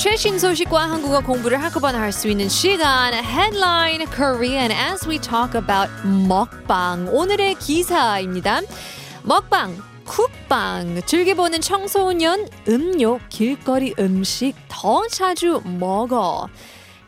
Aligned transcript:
최신 0.00 0.38
소식과 0.38 0.88
한국어 0.88 1.20
공부를 1.20 1.62
한꺼번에 1.62 1.98
할 1.98 2.10
수 2.10 2.30
있는 2.30 2.48
시간 2.48 3.12
Headline 3.12 4.06
Korean 4.06 4.72
as 4.72 5.06
we 5.06 5.18
talk 5.18 5.54
about 5.54 5.90
먹방 6.26 7.06
오늘의 7.14 7.56
기사입니다. 7.56 8.62
먹방 9.22 9.76
쿡방 10.06 11.02
즐겨보는 11.04 11.60
청소년 11.60 12.48
음료 12.66 13.20
길거리 13.28 13.92
음식 13.98 14.54
더 14.70 15.06
자주 15.08 15.60
먹어 15.64 16.48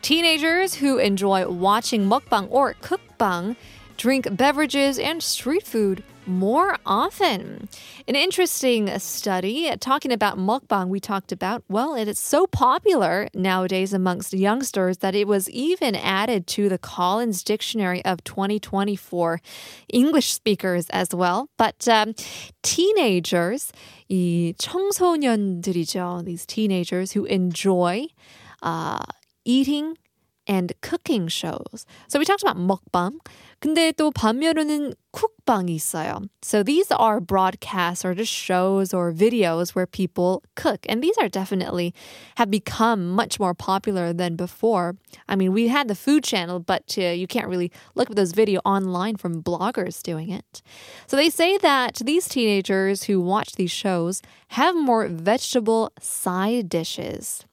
Teenagers 0.03 0.75
who 0.79 0.99
enjoy 0.99 1.47
watching 1.47 2.07
mukbang 2.07 2.47
or 2.51 2.75
cookbang 2.79 3.55
drink 3.97 4.29
beverages 4.37 4.99
and 4.99 5.23
street 5.23 5.65
food 5.65 6.03
more 6.26 6.76
often. 6.84 7.68
An 8.06 8.14
interesting 8.14 8.98
study 8.98 9.74
talking 9.80 10.12
about 10.12 10.38
mukbang 10.38 10.88
we 10.88 11.00
talked 11.00 11.32
about, 11.32 11.64
well, 11.68 11.94
it 11.94 12.06
is 12.06 12.18
so 12.18 12.46
popular 12.46 13.28
nowadays 13.34 13.92
amongst 13.92 14.32
youngsters 14.34 14.98
that 14.98 15.14
it 15.14 15.26
was 15.26 15.48
even 15.50 15.94
added 15.94 16.46
to 16.48 16.68
the 16.68 16.78
Collins 16.78 17.42
Dictionary 17.42 18.04
of 18.04 18.22
2024 18.24 19.40
English 19.88 20.32
speakers 20.32 20.88
as 20.90 21.14
well. 21.14 21.48
But 21.56 21.88
um, 21.88 22.14
teenagers, 22.62 23.72
이 24.10 24.54
청소년들이죠, 24.58 26.24
these 26.24 26.46
teenagers 26.46 27.12
who 27.12 27.24
enjoy 27.24 28.06
uh, 28.62 29.04
eating 29.44 29.96
and 30.48 30.72
cooking 30.80 31.28
shows. 31.28 31.84
So 32.08 32.18
we 32.18 32.24
talked 32.24 32.42
about 32.42 32.56
mukbang. 32.56 33.20
근데 33.60 33.92
또 33.92 34.10
반면에는 34.10 34.94
쿡방이 35.12 35.76
있어요. 35.76 36.26
So 36.42 36.62
these 36.62 36.90
are 36.90 37.20
broadcasts 37.20 38.04
or 38.04 38.14
just 38.14 38.32
shows 38.32 38.94
or 38.94 39.12
videos 39.12 39.74
where 39.74 39.86
people 39.86 40.42
cook. 40.56 40.86
And 40.88 41.02
these 41.02 41.16
are 41.18 41.28
definitely 41.28 41.92
have 42.36 42.50
become 42.50 43.10
much 43.10 43.38
more 43.38 43.52
popular 43.52 44.12
than 44.12 44.36
before. 44.36 44.96
I 45.28 45.36
mean, 45.36 45.52
we 45.52 45.68
had 45.68 45.88
the 45.88 45.94
food 45.94 46.24
channel, 46.24 46.60
but 46.60 46.94
uh, 46.96 47.02
you 47.02 47.26
can't 47.26 47.48
really 47.48 47.70
look 47.94 48.08
at 48.08 48.16
those 48.16 48.32
video 48.32 48.60
online 48.64 49.16
from 49.16 49.42
bloggers 49.42 50.02
doing 50.02 50.30
it. 50.30 50.62
So 51.06 51.16
they 51.16 51.28
say 51.28 51.58
that 51.58 52.00
these 52.04 52.26
teenagers 52.26 53.02
who 53.04 53.20
watch 53.20 53.56
these 53.56 53.72
shows 53.72 54.22
have 54.48 54.74
more 54.74 55.08
vegetable 55.08 55.92
side 56.00 56.70
dishes. 56.70 57.44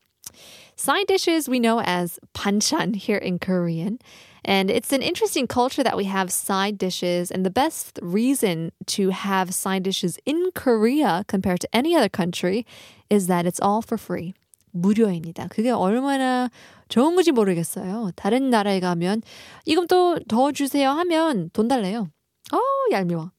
Side 0.80 1.08
dishes 1.08 1.48
we 1.48 1.60
know 1.60 1.82
as 1.82 2.20
banchan 2.34 2.96
here 2.96 3.18
in 3.18 3.40
Korean. 3.40 4.00
And 4.44 4.70
it's 4.70 4.94
an 4.94 5.02
interesting 5.02 5.48
culture 5.48 5.82
that 5.84 5.98
we 5.98 6.06
have 6.06 6.32
side 6.32 6.78
dishes. 6.78 7.32
And 7.32 7.44
the 7.44 7.50
best 7.50 7.98
reason 8.04 8.72
to 8.88 9.10
have 9.10 9.54
side 9.56 9.82
dishes 9.84 10.20
in 10.26 10.52
Korea 10.54 11.24
compared 11.28 11.62
to 11.62 11.68
any 11.74 11.96
other 11.96 12.10
country 12.10 12.66
is 13.10 13.26
that 13.28 13.46
it's 13.48 13.60
all 13.60 13.82
for 13.82 13.98
free. 13.98 14.34
무료입니다. 14.76 15.48
그게 15.50 15.72
얼마나 15.72 16.50
좋은 16.90 17.16
건지 17.16 17.32
모르겠어요. 17.32 18.12
다른 18.16 18.50
나라에 18.52 18.80
가면 18.82 19.22
이금 19.66 19.88
또 19.88 20.20
더 20.28 20.52
주세요 20.52 20.92
하면 20.92 21.50
돈 21.54 21.68
달래요. 21.68 22.10
어, 22.52 22.58
얄미워. 22.92 23.32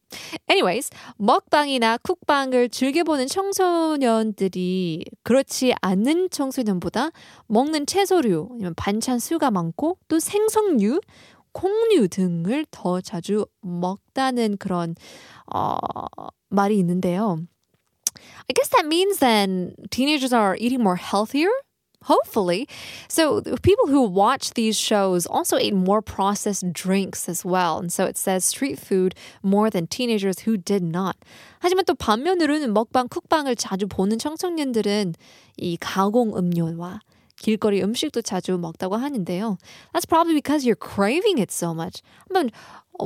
Anyways, 0.50 0.90
먹방이나 1.18 1.98
쿡방을 1.98 2.70
즐겨보는 2.70 3.28
청소년들이 3.28 5.06
그렇지 5.24 5.74
않은 5.82 6.30
청소년보다 6.30 7.12
먹는 7.48 7.86
채소류, 7.86 8.50
아니면 8.52 8.74
반찬 8.76 9.20
수가 9.20 9.52
많고 9.52 9.98
또 10.08 10.20
생선류, 10.20 11.02
콩류 11.54 12.08
등을 12.08 12.66
더 12.72 13.02
자주 13.02 13.46
먹다는 13.62 14.58
그런 14.58 14.96
어, 15.54 15.78
말이 16.50 16.78
있는데요. 16.80 17.40
I 18.18 18.54
guess 18.54 18.70
that 18.72 18.86
means 18.86 19.20
then 19.20 19.76
teenagers 19.90 20.34
are 20.34 20.56
eating 20.60 20.82
more 20.82 20.98
healthier 20.98 21.52
Hopefully. 22.07 22.69
So 23.09 23.41
people 23.63 23.89
who 23.89 24.03
watch 24.03 24.55
these 24.55 24.79
shows 24.79 25.27
also 25.27 25.59
eat 25.59 25.75
more 25.75 26.01
processed 26.01 26.73
drinks 26.73 27.29
as 27.29 27.45
well. 27.45 27.79
And 27.79 27.93
so 27.93 28.05
it 28.05 28.17
says 28.17 28.45
street 28.45 28.79
food 28.79 29.15
more 29.43 29.71
than 29.71 29.89
teenagers 29.89 30.41
who 30.41 30.57
did 30.57 30.83
not. 30.83 31.17
하지만 31.61 31.85
또 31.85 31.95
반면으로는 31.95 32.73
먹방, 32.73 33.09
쿡방을 33.09 33.57
자주 33.57 33.89
보는 33.89 34.19
청소년들은 34.19 35.15
이 35.57 35.77
가공 35.81 36.37
음료와 36.37 37.01
길거리 37.39 37.83
음식도 37.83 38.23
자주 38.23 38.57
먹다고 38.57 38.97
하는데요. 38.97 39.59
That's 39.93 40.07
probably 40.07 40.35
because 40.35 40.65
you're 40.65 40.77
craving 40.77 41.39
it 41.39 41.51
so 41.51 41.75
much. 41.75 42.03
한번 42.29 42.51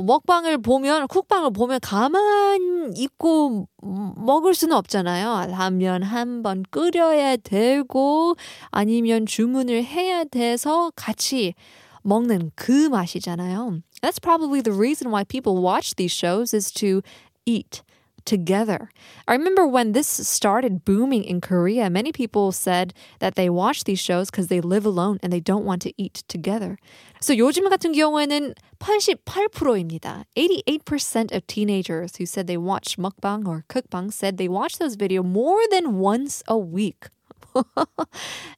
먹방을 0.02 0.58
보면 0.58 1.06
쿡방을 1.08 1.50
보면 1.52 1.80
가만 1.80 2.92
있고 2.96 3.68
먹을 3.82 4.54
수는 4.54 4.76
없잖아요. 4.76 5.50
라면 5.50 6.02
한 6.02 6.42
번 6.42 6.62
끓여야 6.70 7.36
되고 7.38 8.34
아니면 8.70 9.26
주문을 9.26 9.84
해야 9.84 10.24
돼서 10.24 10.90
같이 10.96 11.54
먹는 12.02 12.50
그 12.54 12.88
맛이잖아요. 12.88 13.80
That's 14.02 14.20
probably 14.20 14.62
the 14.62 14.76
reason 14.76 15.10
why 15.12 15.24
people 15.24 15.60
watch 15.62 15.96
these 15.96 16.12
shows 16.14 16.54
is 16.54 16.70
to 16.74 17.00
eat 17.46 17.82
together. 18.25 18.89
I 19.27 19.33
remember 19.33 19.65
when 19.67 19.93
this 19.93 20.07
started 20.07 20.85
booming 20.85 21.23
in 21.23 21.41
Korea, 21.41 21.89
many 21.89 22.11
people 22.11 22.51
said 22.51 22.93
that 23.19 23.35
they 23.35 23.49
watch 23.49 23.83
these 23.83 23.99
shows 23.99 24.29
because 24.29 24.47
they 24.47 24.61
live 24.61 24.85
alone 24.85 25.19
and 25.23 25.31
they 25.33 25.39
don't 25.39 25.65
want 25.65 25.81
to 25.83 25.93
eat 25.97 26.23
together. 26.27 26.77
So 27.19 27.33
요즘 27.33 27.69
같은 27.69 27.93
경우에는 27.93 28.53
88%입니다. 28.79 30.25
88% 30.35 31.35
of 31.35 31.45
teenagers 31.47 32.17
who 32.17 32.25
said 32.25 32.47
they 32.47 32.57
watch 32.57 32.97
mukbang 32.97 33.47
or 33.47 33.65
cookbang 33.69 34.11
said 34.11 34.37
they 34.37 34.47
watch 34.47 34.77
those 34.77 34.95
videos 34.95 35.25
more 35.25 35.61
than 35.69 35.99
once 35.99 36.43
a 36.47 36.57
week. 36.57 37.07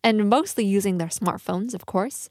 and 0.03 0.29
mostly 0.29 0.63
using 0.63 0.99
their 0.99 1.07
smartphones, 1.07 1.73
of 1.73 1.87
course. 1.87 2.29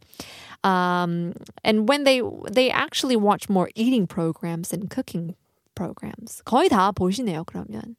Um, 0.62 1.34
and 1.64 1.88
when 1.88 2.04
they 2.04 2.22
they 2.50 2.70
actually 2.70 3.16
watch 3.16 3.48
more 3.48 3.70
eating 3.74 4.06
programs 4.06 4.72
and 4.72 4.88
cooking 4.88 5.34
programs. 5.76 6.42
거의 6.44 6.68
다 6.68 6.92
보시네요, 6.92 7.44
그러면. 7.44 7.96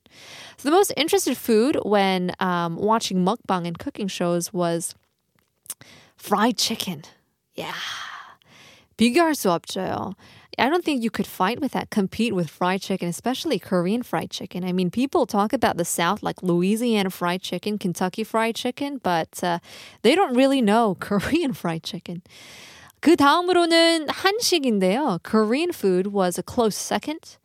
So 0.58 0.70
the 0.70 0.72
most 0.72 0.94
interested 0.96 1.38
food 1.38 1.78
when 1.84 2.31
um, 2.40 2.76
watching 2.78 3.24
mukbang 3.26 3.68
and 3.68 3.78
cooking 3.78 4.08
shows 4.08 4.54
was 4.54 4.96
fried 6.16 6.58
chicken. 6.58 7.04
Yeah. 7.56 7.74
비교할 8.98 9.36
수 9.36 9.50
없죠. 9.50 10.14
I 10.59 10.70
don't 10.70 10.86
think 10.86 11.02
you 11.02 11.09
could 11.09 11.26
fight 11.26 11.59
with 11.59 11.72
that, 11.72 11.90
compete 11.90 12.34
with 12.36 12.48
fried 12.48 12.81
chicken, 12.81 13.09
especially 13.09 13.58
Korean 13.58 14.04
fried 14.04 14.30
chicken. 14.30 14.64
I 14.64 14.72
mean, 14.72 14.92
people 14.92 15.26
talk 15.26 15.52
about 15.52 15.78
the 15.78 15.86
South 15.86 16.22
like 16.22 16.44
Louisiana 16.44 17.09
fried 17.09 17.42
chicken, 17.42 17.80
Kentucky 17.80 18.24
fried 18.24 18.56
chicken, 18.56 19.00
but 19.02 19.44
uh, 19.44 19.58
they 20.04 20.14
don't 20.14 20.36
really 20.36 20.62
know 20.62 20.96
Korean 21.00 21.54
fried 21.54 21.84
chicken. 21.84 22.22
그 23.02 23.18
다음으로는 23.18 24.08
한식인데요. 24.08 25.24
Korean 25.24 25.72
food 25.74 26.14
was 26.14 26.38
a 26.38 26.44
close 26.44 26.76
second. 26.78 27.37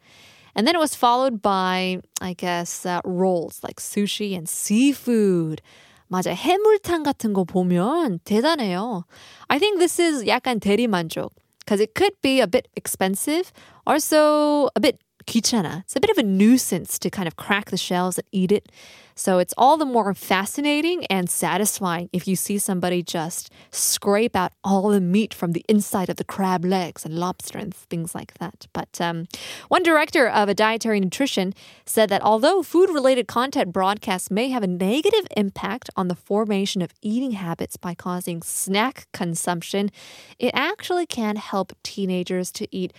And 0.55 0.67
then 0.67 0.75
it 0.75 0.79
was 0.79 0.95
followed 0.95 1.41
by, 1.41 2.01
I 2.21 2.33
guess, 2.33 2.85
uh, 2.85 3.01
rolls 3.05 3.61
like 3.63 3.81
sushi 3.81 4.37
and 4.37 4.49
seafood. 4.49 5.63
맞아. 6.11 6.33
해물탕 6.33 7.05
같은 7.05 7.33
거 7.33 7.45
보면 7.45 8.21
대단해요. 8.25 9.05
I 9.49 9.59
think 9.59 9.79
this 9.79 10.01
is 10.01 10.25
약간 10.27 10.59
대리만족. 10.59 11.31
Because 11.61 11.81
it 11.81 11.95
could 11.95 12.15
be 12.23 12.41
a 12.41 12.47
bit 12.47 12.67
expensive, 12.77 13.53
also 13.87 14.71
a 14.75 14.81
bit 14.81 14.99
Kichana. 15.24 15.82
It's 15.82 15.96
a 15.96 16.00
bit 16.00 16.10
of 16.10 16.18
a 16.18 16.24
nuisance 16.24 17.00
to 17.00 17.10
kind 17.10 17.28
of 17.28 17.36
crack 17.36 17.70
the 17.70 17.78
shells 17.78 18.18
and 18.18 18.28
eat 18.32 18.52
it. 18.52 18.70
So 19.16 19.38
it's 19.38 19.54
all 19.58 19.78
the 19.78 19.86
more 19.86 20.14
fascinating 20.14 21.06
and 21.06 21.30
satisfying 21.30 22.10
if 22.12 22.28
you 22.28 22.36
see 22.36 22.58
somebody 22.58 23.04
just 23.04 23.52
scrape 23.70 24.36
out 24.36 24.54
all 24.64 24.90
the 24.90 25.02
meat 25.02 25.34
from 25.34 25.52
the 25.52 25.64
inside 25.70 26.10
of 26.10 26.18
the 26.18 26.24
crab 26.24 26.66
legs 26.66 27.06
and 27.06 27.20
lobster 27.20 27.60
and 27.60 27.74
things 27.74 28.16
like 28.16 28.34
that. 28.36 28.68
But 28.74 29.00
um, 29.00 29.28
one 29.68 29.84
director 29.84 30.28
of 30.28 30.50
a 30.50 30.56
dietary 30.56 31.00
nutrition 31.00 31.54
said 31.86 32.10
that 32.10 32.24
although 32.24 32.64
food 32.64 32.90
related 32.90 33.28
content 33.28 33.72
broadcasts 33.72 34.32
may 34.32 34.50
have 34.50 34.64
a 34.64 34.68
negative 34.68 35.28
impact 35.38 35.90
on 35.96 36.08
the 36.08 36.16
formation 36.16 36.82
of 36.82 36.92
eating 37.02 37.32
habits 37.32 37.78
by 37.78 37.94
causing 37.94 38.42
snack 38.42 39.08
consumption, 39.14 39.92
it 40.40 40.52
actually 40.56 41.06
can 41.06 41.36
help 41.36 41.74
teenagers 41.84 42.52
to 42.52 42.68
eat 42.76 42.94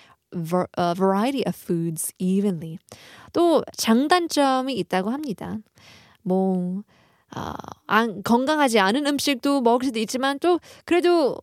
a 0.77 0.95
variety 0.95 1.45
of 1.47 1.57
foods 1.57 2.13
evenly. 2.19 2.79
또 3.33 3.63
장단점이 3.77 4.75
있다고 4.75 5.11
합니다. 5.11 5.59
뭐 6.23 6.83
아, 7.31 7.55
안, 7.87 8.23
건강하지 8.23 8.79
않은 8.79 9.07
음식도 9.07 9.61
먹을 9.61 9.87
수도 9.87 9.99
있지만 9.99 10.39
또 10.39 10.61
그래도 10.85 11.37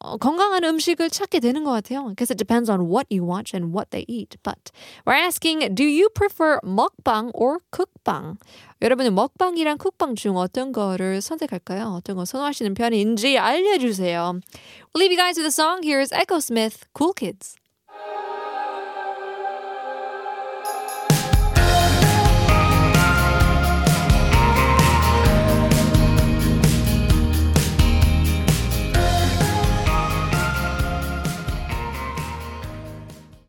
어, 0.00 0.16
건강한 0.16 0.62
음식을 0.62 1.10
찾게 1.10 1.40
되는 1.40 1.64
것 1.64 1.72
같아요. 1.72 2.06
Because 2.08 2.30
it 2.30 2.38
depends 2.38 2.70
on 2.70 2.88
what 2.88 3.06
you 3.10 3.24
watch 3.24 3.52
and 3.54 3.74
what 3.74 3.90
they 3.90 4.04
eat. 4.06 4.36
But 4.44 4.70
we're 5.04 5.18
asking, 5.18 5.74
do 5.74 5.82
you 5.82 6.08
prefer 6.08 6.60
먹방 6.62 7.30
or 7.34 7.58
cook방? 7.72 8.38
여러분은 8.80 9.14
먹방이랑 9.14 9.78
쿡방 9.78 10.14
중 10.14 10.36
어떤 10.36 10.70
거를 10.70 11.20
선택할까요? 11.20 11.94
어떤 11.96 12.16
거 12.16 12.24
선호하시는 12.24 12.74
편인지 12.74 13.38
알려주세요. 13.38 14.40
We'll 14.94 15.02
leave 15.02 15.10
you 15.10 15.18
guys 15.18 15.36
with 15.36 15.46
a 15.46 15.50
song. 15.50 15.82
Here's 15.82 16.12
Echo 16.12 16.38
Smith, 16.38 16.86
Cool 16.96 17.12
Kids. 17.12 17.56